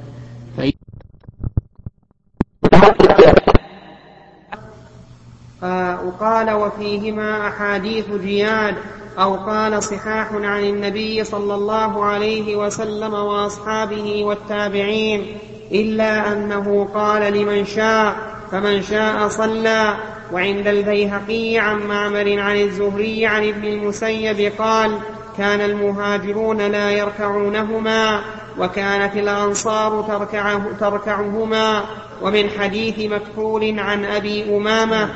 وقال 6.06 6.50
وفيهما 6.50 7.48
أحاديث 7.48 8.04
جياد 8.10 8.74
أو 9.18 9.34
قال 9.34 9.82
صحاح 9.82 10.32
عن 10.32 10.64
النبي 10.64 11.24
صلى 11.24 11.54
الله 11.54 12.04
عليه 12.04 12.56
وسلم 12.56 13.14
وأصحابه 13.14 14.24
والتابعين 14.24 15.26
إلا 15.72 16.32
أنه 16.32 16.88
قال 16.94 17.32
لمن 17.32 17.64
شاء 17.64 18.16
فمن 18.50 18.82
شاء 18.82 19.28
صلى. 19.28 19.96
وعند 20.32 20.66
البيهقي 20.66 21.58
عن 21.58 21.86
معمر 21.86 22.40
عن 22.40 22.56
الزهري 22.56 23.26
عن 23.26 23.48
ابن 23.48 23.64
المسيب 23.64 24.52
قال 24.58 24.98
كان 25.38 25.60
المهاجرون 25.60 26.58
لا 26.58 26.90
يركعونهما 26.90 28.20
وكانت 28.58 29.16
الأنصار 29.16 30.02
تركعه 30.02 30.62
تركعهما. 30.80 31.82
ومن 32.22 32.50
حديث 32.50 33.12
مكحول 33.12 33.78
عن 33.78 34.04
أبي 34.04 34.56
أمامة 34.56 35.08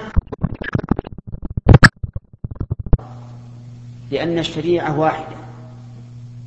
لأن 4.11 4.39
الشريعة 4.39 4.99
واحدة 4.99 5.37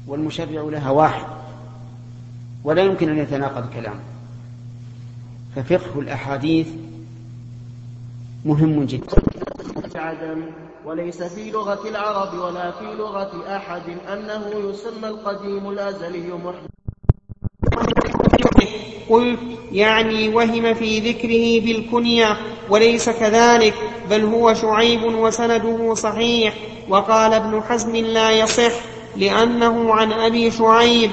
والمشرع 0.07 0.61
لها 0.61 0.91
واحد 0.91 1.25
ولا 2.63 2.81
يمكن 2.81 3.09
أن 3.09 3.17
يتناقض 3.17 3.73
كلامه. 3.73 3.99
ففقه 5.55 5.99
الأحاديث 5.99 6.67
مهم 8.45 8.83
جدا. 8.83 9.21
عدم 9.95 10.41
وليس 10.85 11.23
في 11.23 11.51
لغة 11.51 11.89
العرب 11.89 12.39
ولا 12.39 12.71
في 12.71 12.85
لغة 12.85 13.55
أحد 13.55 13.81
أنه 14.13 14.69
يسمى 14.69 15.07
القديم 15.07 15.69
الأزلي 15.69 16.33
محدث 16.33 16.69
قلت 19.09 19.39
يعني 19.71 20.29
وهم 20.29 20.73
في 20.73 20.99
ذكره 20.99 21.65
بالكنية 21.65 22.37
وليس 22.69 23.09
كذلك. 23.09 23.73
بل 24.09 24.25
هو 24.25 24.53
شعيب 24.53 25.03
وسنده 25.03 25.93
صحيح. 25.93 26.53
وقال 26.89 27.33
ابن 27.33 27.61
حزم 27.61 27.95
لا 27.95 28.31
يصح 28.31 28.71
لأنه 29.15 29.93
عن 29.93 30.11
أبي 30.11 30.51
شعيب 30.51 31.11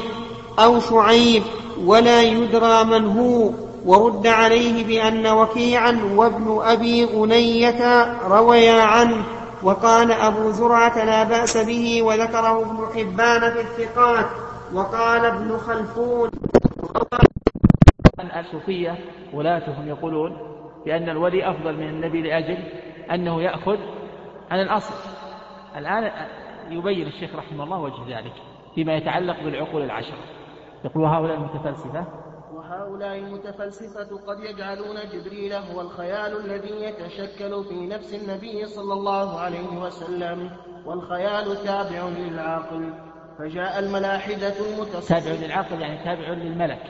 أو 0.59 0.81
شعيب 0.81 1.43
ولا 1.85 2.23
يدرى 2.23 2.85
من 2.85 3.07
هو. 3.07 3.50
ورد 3.85 4.26
عليه 4.26 4.85
بأن 4.85 5.26
وكيعا 5.26 6.00
وابن 6.17 6.59
أبي 6.62 7.05
غنية 7.05 8.12
رويا 8.29 8.83
عنه. 8.83 9.25
وقال 9.62 10.12
أبو 10.12 10.50
زرعة 10.50 11.05
لا 11.05 11.25
بأس 11.25 11.57
به 11.57 12.03
وذكره 12.03 12.61
ابن 12.61 12.87
حبان 12.95 13.53
في 13.53 13.61
الثقات. 13.61 14.26
وقال 14.75 15.25
ابن 15.25 15.59
خلفون 15.59 16.31
الصوفية 18.47 18.99
ولاتهم 19.35 19.88
يقولون 19.88 20.37
بأن 20.85 21.09
الولي 21.09 21.50
أفضل 21.50 21.76
من 21.76 21.88
النبي 21.88 22.23
لأجل 22.23 22.59
أنه 23.11 23.43
يأخذ 23.43 23.79
عن 24.51 24.61
الأصل. 24.61 24.95
الآن 25.77 26.13
يبين 26.71 27.07
الشيخ 27.07 27.37
رحمه 27.37 27.65
الله 27.65 27.81
وجه 27.81 28.19
ذلك 28.19 28.33
فيما 28.75 28.97
يتعلق 28.97 29.43
بالعقول 29.45 29.83
العشرة. 29.83 30.19
يقول 30.85 31.05
هؤلاء 31.05 31.37
المتفلسفة؟ 31.37 32.07
وهؤلاء 32.55 33.19
المتفلسفة 33.19 34.17
قد 34.27 34.41
يجعلون 34.41 34.97
جبريل 35.13 35.53
هو 35.53 35.81
الخيال 35.81 36.37
الذي 36.45 36.85
يتشكل 36.85 37.65
في 37.65 37.87
نفس 37.87 38.15
النبي 38.15 38.67
صلى 38.67 38.93
الله 38.93 39.41
عليه 39.41 39.69
وسلم 39.69 40.51
والخيال 40.87 41.65
تابع 41.65 42.09
للعقل. 42.09 42.95
فجاء 43.39 43.79
الملاحدة 43.79 44.53
المتصوفة 44.67 45.21
تابع 45.21 45.47
للعقل 45.47 45.81
يعني 45.81 46.05
تابع 46.05 46.29
للملك. 46.29 46.83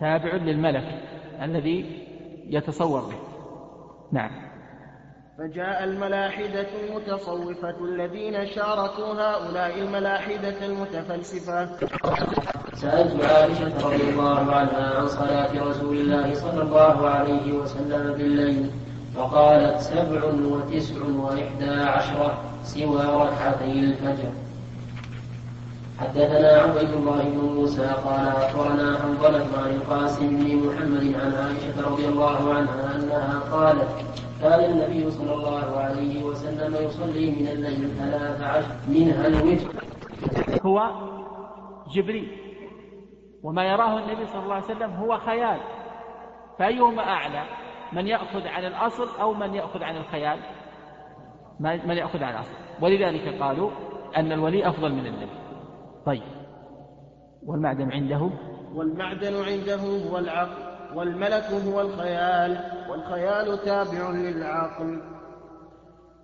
تابع 0.00 0.34
للملك 0.34 1.02
الذي 1.42 2.06
يتصور 2.48 3.00
به. 3.00 3.18
نعم. 4.12 4.47
فجاء 5.38 5.84
الملاحدة 5.84 6.66
المتصوفة 6.82 7.74
الذين 7.84 8.46
شاركوا 8.46 9.14
هؤلاء 9.14 9.78
الملاحدة 9.78 10.66
المتفلسفة. 10.66 11.68
سألت 12.74 13.24
عائشة 13.24 13.86
رضي 13.88 14.10
الله 14.10 14.52
عنها 14.52 14.98
عن 14.98 15.08
صلاة 15.08 15.68
رسول 15.68 15.96
الله 15.96 16.34
صلى 16.34 16.62
الله 16.62 17.08
عليه 17.08 17.52
وسلم 17.52 18.12
بالليل 18.12 18.70
فقالت 19.16 19.80
سبع 19.80 20.24
وتسع 20.24 20.94
وإحدى 21.04 21.70
عشرة 21.70 22.38
سوى 22.64 23.02
ركعتي 23.02 23.72
الفجر. 23.72 24.32
حدثنا 26.00 26.48
عبيد 26.48 26.90
الله 26.90 27.22
بن 27.22 27.38
موسى 27.38 27.86
قال 27.86 28.28
أخبرنا 28.28 28.98
حنظلة 29.02 29.46
عن 29.64 29.70
القاسم 29.70 30.28
بن 30.28 30.56
محمد 30.56 31.14
عن 31.20 31.32
عائشة 31.34 31.90
رضي 31.90 32.08
الله 32.08 32.54
عنها 32.54 32.96
أنها 32.96 33.38
قالت 33.52 33.88
كان 34.42 34.70
النبي 34.70 35.10
صلى 35.10 35.34
الله 35.34 35.76
عليه 35.76 36.24
وسلم 36.24 36.74
يصلي 36.74 37.30
من 37.30 37.48
الليل 37.48 37.88
ثلاث 37.88 38.42
عشر 38.42 38.76
منها 38.88 39.26
الوتر. 39.26 39.84
هو 40.66 40.90
جبريل. 41.94 42.28
وما 43.42 43.64
يراه 43.64 43.98
النبي 43.98 44.26
صلى 44.26 44.42
الله 44.42 44.54
عليه 44.54 44.64
وسلم 44.64 44.90
هو 44.90 45.18
خيال. 45.18 45.58
فأيهما 46.58 47.02
أعلى؟ 47.02 47.42
من 47.92 48.06
يأخذ 48.06 48.46
عن 48.46 48.64
الأصل 48.64 49.20
أو 49.20 49.34
من 49.34 49.54
يأخذ 49.54 49.82
عن 49.82 49.96
الخيال؟ 49.96 50.38
من 51.60 51.96
يأخذ 51.96 52.22
عن 52.22 52.34
الأصل. 52.34 52.54
ولذلك 52.80 53.42
قالوا 53.42 53.70
أن 54.16 54.32
الولي 54.32 54.68
أفضل 54.68 54.92
من 54.92 55.06
النبي. 55.06 55.38
طيب. 56.06 56.22
والمعدن 57.46 57.92
عنده؟ 57.92 58.30
والمعدن 58.74 59.34
عنده 59.34 60.08
هو 60.10 60.18
العقل 60.18 60.62
والملك 60.94 61.44
هو 61.44 61.80
الخيال. 61.80 62.77
والخيال 62.90 63.64
تابع 63.64 64.10
للعقل. 64.10 65.02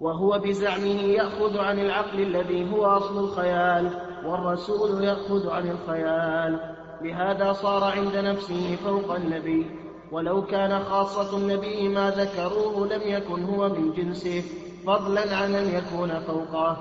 وهو 0.01 0.39
بزعمه 0.39 1.01
يأخذ 1.03 1.59
عن 1.59 1.79
العقل 1.79 2.21
الذي 2.21 2.73
هو 2.73 2.87
أصل 2.87 3.19
الخيال 3.19 3.91
والرسول 4.25 5.05
يأخذ 5.05 5.51
عن 5.51 5.71
الخيال. 5.71 6.75
لهذا 7.03 7.53
صار 7.53 7.85
عند 7.85 8.17
نفسه 8.17 8.77
فوق 8.77 9.15
النبي. 9.15 9.67
ولو 10.13 10.43
كان 10.43 10.81
خاصة 10.81 11.37
النبي 11.37 11.89
ما 11.89 12.11
ذكروه 12.11 12.87
لم 12.87 13.03
يكن 13.03 13.45
هو 13.45 13.69
من 13.69 13.93
جنسه 13.93 14.43
فضلا 14.87 15.37
عن 15.37 15.55
أن 15.55 15.67
يكون 15.67 16.21
فوقه. 16.21 16.77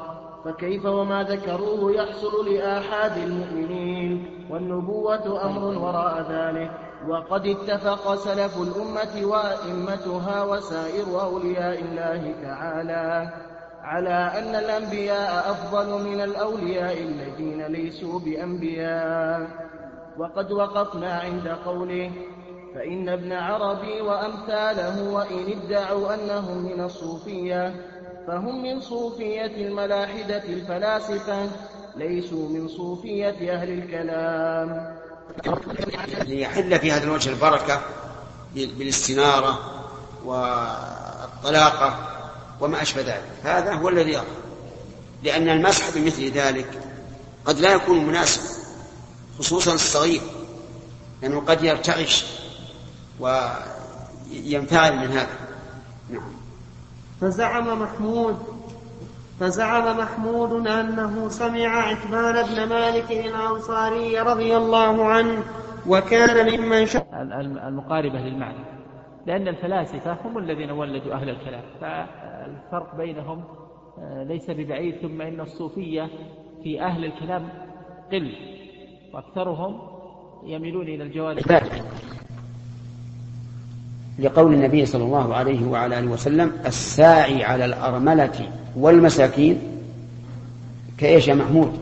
فكيف 0.46 0.86
وما 0.86 1.24
ذكروه 1.24 1.92
يحصل 1.92 2.50
لآحاد 2.50 3.18
المؤمنين؟ 3.18 4.48
والنبوة 4.50 5.46
أمر 5.46 5.63
وراء 5.63 6.32
ذلك. 6.32 6.72
وقد 7.08 7.48
اتفق 7.48 8.16
سلف 8.16 8.58
الأمة 8.58 9.26
وأئمتها 9.26 10.44
وسائر 10.44 11.22
أولياء 11.22 11.80
الله 11.80 12.34
تعالى 12.44 13.30
على 13.82 14.32
أن 14.39 14.56
الأنبياء 14.56 15.52
أفضل 15.52 16.04
من 16.04 16.22
الأولياء 16.22 16.98
الذين 17.02 17.66
ليسوا 17.66 18.20
بأنبياء. 18.20 19.48
وقد 20.18 20.52
وقفنا 20.52 21.13
عند 21.13 21.48
قوله 21.48 22.12
فإن 22.76 23.10
ابن 23.10 23.34
عربي 23.34 24.02
وأمثاله 24.02 25.13
وإن 25.13 25.52
ادعوا 25.52 26.13
أنهم 26.13 26.58
من 26.58 26.84
الصوفية 26.84 27.74
فهم 28.28 28.63
من 28.63 28.80
صوفية 28.80 29.68
الملاحدة 29.68 30.44
الفلاسفة 30.44 31.50
ليسوا 31.96 32.50
من 32.50 32.68
صوفية 32.68 33.54
أهل 33.54 33.70
الكلام. 33.70 34.96
ليحل 36.24 36.80
في 36.80 36.91
هذا 36.91 37.04
الوجه 37.04 37.30
البركة 37.30 37.82
بالاستنارة 38.56 39.60
والطلاقة 40.26 42.10
وما 42.60 42.82
أشبه 42.82 43.02
ذلك. 43.02 43.32
هذا 43.43 43.74
هو 43.74 43.89
الذي 43.89 44.12
يظهر 44.12 44.26
لأن 45.24 45.50
المسح 45.50 45.89
بمثل 45.96 46.32
ذلك 46.32 46.82
قد 47.46 47.60
لا 47.60 47.72
يكون 47.74 48.06
مناسبا 48.06 48.43
خصوصا 49.39 49.74
الصغير 49.74 50.22
لأنه 51.22 51.41
قد 51.41 51.63
يرتعش 51.63 52.26
وينفعل 53.19 54.98
من 54.98 55.12
هذا. 55.12 55.38
نعم. 56.10 56.34
فزعم 57.22 57.82
محمود 57.82 58.53
فزعم 59.39 59.98
محمود 59.98 60.67
أنه 60.67 61.30
سمع 61.30 61.67
عتبان 61.67 62.46
بن 62.46 62.69
مالك 62.69 63.12
الأنصاري 63.12 64.19
رضي 64.19 64.58
الله 64.58 65.06
عنه 65.06 65.43
وكان 65.88 66.60
ممن 66.60 66.86
شاء 66.86 67.08
المقاربة 67.67 68.19
للمعنى. 68.19 68.65
لأن 69.26 69.48
الفلاسفة 69.48 70.17
هم 70.26 70.38
الذين 70.38 70.72
ولدوا 70.72 71.13
أهل 71.13 71.30
الكلام. 71.30 71.62
فالفرق 71.82 72.96
بينهم 72.96 73.43
آه، 74.00 74.24
ليس 74.24 74.50
ببعيد. 74.50 74.96
ثم 74.96 75.22
إن 75.22 75.39
الصوفية 75.39 76.10
في 76.63 76.82
أهل 76.82 77.06
الكلام 77.06 77.50
قل 78.12 78.32
وأكثرهم 79.13 79.82
يميلون 80.46 80.88
إلى 80.88 81.04
الجوانب 81.04 81.41
لقول 84.19 84.54
النبي 84.54 84.86
صلى 84.86 85.04
الله 85.04 85.36
عليه 85.36 85.65
وعلى 85.65 85.99
آله 85.99 86.08
وسلم 86.08 86.52
الساعي 86.65 87.43
على 87.43 87.65
الأرملة 87.65 88.49
والمساكين 88.76 89.60
كإيش 90.97 91.28
يا 91.28 91.34
محمود؟ 91.34 91.80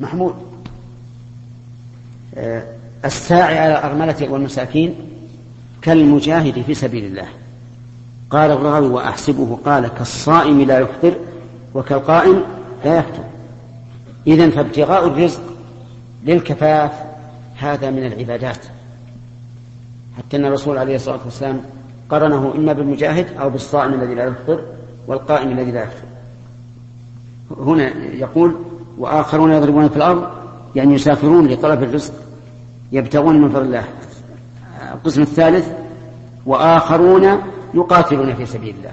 محمود. 0.00 0.34
آه، 2.34 2.64
الساعي 3.04 3.58
على 3.58 3.72
الأرملة 3.72 4.28
والمساكين 4.30 4.94
كالمجاهد 5.82 6.62
في 6.62 6.74
سبيل 6.74 7.04
الله. 7.04 7.28
قال 8.30 8.50
الراوي 8.50 8.88
وأحسبه 8.88 9.58
قال 9.64 9.88
كالصائم 9.88 10.60
لا 10.62 10.78
يفطر 10.78 11.14
وكالقائم 11.74 12.42
لا 12.84 12.98
يفطر. 12.98 13.24
اذا 14.26 14.50
فابتغاء 14.50 15.06
الرزق 15.06 15.42
للكفاف 16.24 16.92
هذا 17.56 17.90
من 17.90 18.06
العبادات. 18.06 18.66
حتى 20.18 20.36
أن 20.36 20.44
الرسول 20.44 20.78
عليه 20.78 20.96
الصلاة 20.96 21.20
والسلام 21.24 21.60
قرنه 22.08 22.54
إما 22.54 22.72
بالمجاهد 22.72 23.36
أو 23.36 23.50
بالصائم 23.50 23.94
الذي 23.94 24.14
لا 24.14 24.24
يفطر 24.24 24.64
والقائم 25.06 25.48
الذي 25.48 25.70
لا 25.70 25.82
يفطر 25.82 26.06
هنا 27.58 27.88
يقول 28.14 28.56
وآخرون 28.98 29.52
يضربون 29.52 29.88
في 29.88 29.96
الأرض 29.96 30.30
يعني 30.76 30.94
يسافرون 30.94 31.46
لطلب 31.46 31.82
الرزق 31.82 32.14
يبتغون 32.92 33.40
من 33.40 33.48
فضل 33.48 33.62
الله. 33.62 33.84
القسم 34.92 35.22
الثالث 35.22 35.72
وآخرون 36.46 37.24
يقاتلون 37.74 38.34
في 38.34 38.46
سبيل 38.46 38.74
الله. 38.78 38.92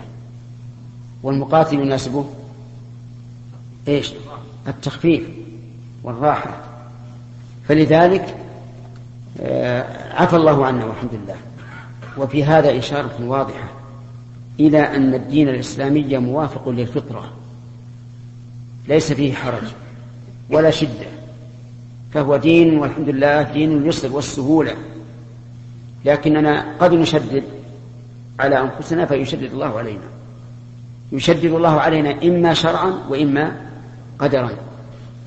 والمقاتل 1.23 1.79
يناسبه 1.79 2.25
إيش؟ 3.87 4.13
التخفيف 4.67 5.23
والراحة. 6.03 6.49
فلذلك 7.67 8.35
عفى 10.11 10.35
الله 10.35 10.65
عنا 10.65 10.85
والحمد 10.85 11.13
لله. 11.13 11.35
وفي 12.17 12.43
هذا 12.43 12.77
إشارة 12.77 13.15
واضحة 13.21 13.69
إلى 14.59 14.79
أن 14.79 15.13
الدين 15.13 15.49
الإسلامي 15.49 16.17
موافق 16.17 16.69
للفطرة. 16.69 17.31
ليس 18.87 19.13
فيه 19.13 19.33
حرج 19.33 19.63
ولا 20.49 20.69
شدة 20.71 21.07
فهو 22.13 22.37
دين 22.37 22.79
والحمد 22.79 23.09
لله 23.09 23.41
دين 23.41 23.77
اليسر 23.77 24.11
والسهولة. 24.11 24.73
لكننا 26.05 26.65
قد 26.79 26.93
نشدد 26.93 27.43
على 28.39 28.59
أنفسنا 28.59 29.05
فيشدد 29.05 29.53
الله 29.53 29.77
علينا. 29.77 30.09
يشدد 31.11 31.45
الله 31.45 31.79
علينا 31.79 32.15
إما 32.23 32.53
شرعا 32.53 32.93
وإما 33.09 33.51
قدرا. 34.19 34.49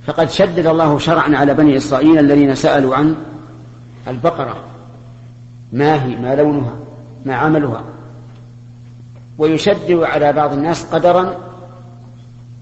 فقد 0.07 0.31
شدد 0.31 0.66
الله 0.66 0.98
شرعا 0.98 1.37
على 1.37 1.55
بني 1.55 1.77
إسرائيل 1.77 2.18
الذين 2.18 2.55
سألوا 2.55 2.96
عن 2.96 3.16
البقرة 4.08 4.64
ما 5.72 6.04
هي؟ 6.04 6.16
ما 6.16 6.34
لونها؟ 6.34 6.76
ما 7.26 7.34
عملها؟ 7.34 7.84
ويشدد 9.38 9.92
على 9.92 10.32
بعض 10.32 10.52
الناس 10.52 10.84
قدرا 10.84 11.38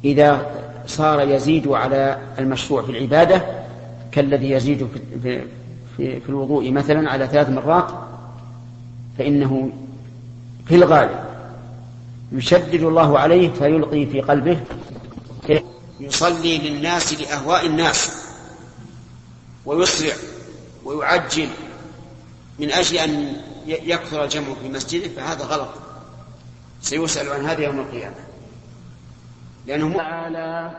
إذا 0.05 0.46
صار 0.87 1.20
يزيد 1.20 1.68
على 1.68 2.18
المشروع 2.38 2.83
في 2.83 2.90
العبادة 2.90 3.42
كالذي 4.12 4.50
يزيد 4.50 4.88
في, 5.22 5.42
في, 5.96 6.20
في 6.20 6.29
الوضوء 6.29 6.70
مثلا 6.70 7.11
على 7.11 7.26
ثلاث 7.26 7.48
مرات 7.48 7.90
فإنه 9.18 9.70
في 10.66 10.74
الغالب 10.74 11.18
يشدد 12.33 12.83
الله 12.83 13.18
عليه 13.18 13.50
فيلقي 13.50 14.07
في 14.07 14.20
قلبه 14.20 14.61
يصلي 16.00 16.59
للناس 16.59 17.20
لأهواء 17.20 17.66
الناس 17.66 18.24
ويسرع 19.66 20.12
ويعجل 20.85 21.49
من 22.59 22.71
أجل 22.71 22.99
أن 22.99 23.37
يكثر 23.66 24.25
الجمع 24.25 24.55
في 24.62 24.69
مسجده 24.69 25.09
فهذا 25.09 25.45
غلط. 25.45 25.69
سيسأل 26.81 27.33
عن 27.33 27.47
هذا 27.47 27.64
يوم 27.64 27.81
القيامة. 27.81 28.16
لأنه 29.66 29.97
تعالى 29.97 30.71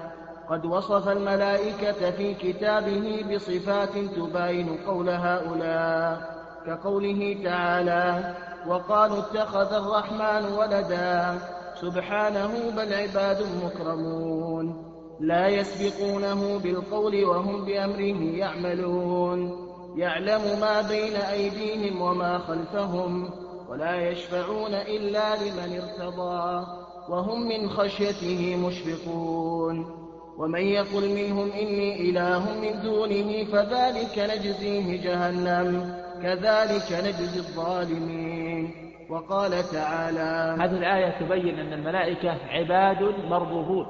قد 0.49 0.65
وصف 0.65 1.07
الملائكة 1.07 2.11
في 2.11 2.33
كتابه 2.33 3.35
بصفات 3.35 3.97
تباين 3.97 4.77
قول 4.77 5.09
هؤلاء 5.09 6.31
كقوله 6.67 7.37
تعالى 7.43 8.35
وقالوا 8.67 9.19
اتخذ 9.19 9.73
الرحمن 9.73 10.51
ولدا 10.51 11.39
سبحانه 11.81 12.71
بل 12.75 12.93
عباد 12.93 13.45
مكرمون. 13.63 14.87
لا 15.19 15.47
يسبقونه 15.47 16.59
بالقول 16.59 17.25
وهم 17.25 17.65
بأمره 17.65 18.21
يعملون. 18.37 19.60
يعلم 19.95 20.41
ما 20.61 20.81
بين 20.81 21.15
أيديهم 21.15 22.01
وما 22.01 22.37
خلفهم 22.37 23.29
ولا 23.69 24.09
يشفعون 24.09 24.73
إلا 24.73 25.35
لمن 25.35 25.79
ارتضى 25.81 26.65
وهم 27.09 27.47
من 27.47 27.69
خشيته 27.69 28.55
مشفقون 28.67 30.01
ومن 30.37 30.61
يقل 30.61 31.09
منهم 31.15 31.51
إني 31.51 32.09
إله 32.09 32.59
من 32.61 32.81
دونه 32.81 33.43
فذلك 33.43 34.19
نجزيه 34.19 35.01
جهنم 35.03 35.95
كذلك 36.23 36.91
نجزي 36.91 37.39
الظالمين 37.39 38.73
وقال 39.09 39.69
تعالى 39.71 40.55
هذه 40.63 40.77
الآية 40.77 41.19
تبين 41.19 41.59
أن 41.59 41.73
الملائكة 41.73 42.37
عباد 42.49 43.13
مربوبون 43.29 43.85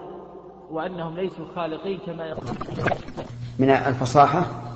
وأنهم 0.71 1.15
ليسوا 1.15 1.45
خالقين 1.55 1.99
كما 2.05 2.27
يقول. 2.27 2.55
من 3.59 3.69
الفصاحة؟ 3.69 4.70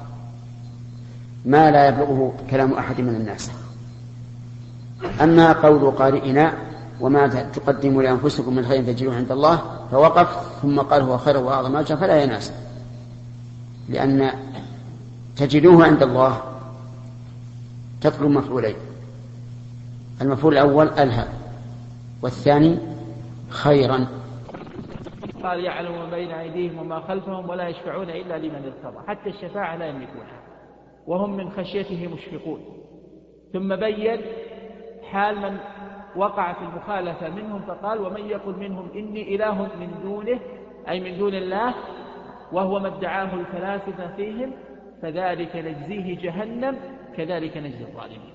ما 1.46 1.72
لا 1.72 1.88
يبلغه 1.88 2.34
كلام 2.50 2.74
أحد 2.74 3.02
من 3.02 3.16
الناس. 3.16 3.52
أما 5.22 5.54
قول 5.54 5.92
قارئنا 5.92 6.54
وما 7.02 7.28
تقدموا 7.28 8.04
لأنفسكم 8.04 8.56
من 8.56 8.66
خير 8.66 8.84
تجدوه 8.84 9.16
عند 9.16 9.32
الله 9.32 9.62
فوقف 9.92 10.60
ثم 10.62 10.80
قال 10.80 11.02
هو 11.02 11.18
خير 11.18 11.38
وأعظم 11.38 11.76
أجرا 11.76 11.98
فلا 11.98 12.24
يناسب 12.24 12.54
لأن 13.90 14.32
تجدوه 15.36 15.86
عند 15.86 16.04
الله 16.04 16.42
تطلب 18.02 18.30
مفعولين. 18.30 18.76
المفعول 20.22 20.54
الأول 20.54 20.88
ألهى 20.88 21.26
والثاني 22.22 22.78
خيرا. 23.50 24.08
قال 25.44 25.60
يعلم 25.60 25.92
ما 25.92 26.10
بين 26.10 26.32
أيديهم 26.32 26.80
وما 26.80 27.00
خلفهم 27.00 27.50
ولا 27.50 27.68
يشفعون 27.68 28.10
إلا 28.10 28.38
لمن 28.38 28.56
ارتضى 28.56 29.08
حتى 29.08 29.30
الشفاعة 29.30 29.76
لا 29.76 29.86
يملكونها. 29.86 30.45
وهم 31.08 31.38
من 31.38 31.50
خشيته 31.50 32.08
مشفقون. 32.14 32.60
ثم 33.54 33.76
بين 33.76 34.22
حال 35.12 35.40
من 35.40 35.58
وقع 36.16 36.54
في 36.54 36.62
المخالفة 36.62 37.30
منهم 37.30 37.62
فقال 37.62 38.00
ومن 38.02 38.26
يقل 38.26 38.56
منهم 38.60 38.90
إني 38.96 39.36
إله 39.36 39.62
من 39.62 40.00
دونه 40.04 40.40
أي 40.90 41.00
من 41.00 41.18
دون 41.18 41.34
الله 41.34 41.74
وهو 42.52 42.80
ما 42.80 42.88
ادعاه 42.88 43.34
الفلاسفة 43.34 44.16
فيهم 44.16 44.52
فذلك 45.02 45.56
نجزيه 45.56 46.18
جهنم 46.22 46.78
كذلك 47.18 47.58
نجزي 47.58 47.84
الظالمين. 47.84 48.34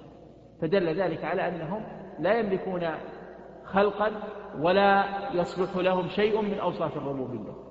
فدل 0.60 1.00
ذلك 1.00 1.24
على 1.24 1.48
أنهم 1.48 1.82
لا 2.18 2.38
يملكون 2.38 2.86
خلقا 3.64 4.12
ولا 4.58 5.04
يصلح 5.34 5.76
لهم 5.76 6.08
شيء 6.08 6.40
من 6.40 6.58
أوصاف 6.58 6.96
الربوبية. 6.96 7.52